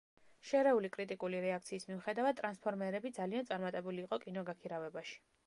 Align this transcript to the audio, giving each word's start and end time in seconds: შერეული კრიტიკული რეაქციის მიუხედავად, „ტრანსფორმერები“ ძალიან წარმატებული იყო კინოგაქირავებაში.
შერეული 0.51 0.89
კრიტიკული 0.95 1.41
რეაქციის 1.43 1.85
მიუხედავად, 1.91 2.39
„ტრანსფორმერები“ 2.41 3.13
ძალიან 3.21 3.47
წარმატებული 3.53 4.05
იყო 4.07 4.21
კინოგაქირავებაში. 4.27 5.19